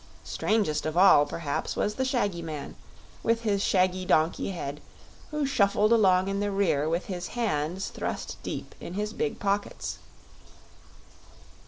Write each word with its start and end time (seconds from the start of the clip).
Strangest 0.23 0.87
of 0.87 0.97
all, 0.97 1.27
perhaps, 1.27 1.75
was 1.75 1.93
the 1.93 2.05
shaggy 2.05 2.41
man, 2.41 2.75
with 3.21 3.41
his 3.43 3.61
shaggy 3.63 4.03
donkey 4.03 4.49
head, 4.49 4.81
who 5.29 5.45
shuffled 5.45 5.93
along 5.93 6.27
in 6.27 6.39
the 6.39 6.49
rear 6.49 6.89
with 6.89 7.05
his 7.05 7.27
hands 7.37 7.89
thrust 7.89 8.41
deep 8.41 8.73
in 8.79 8.95
his 8.95 9.13
big 9.13 9.37
pockets. 9.37 9.99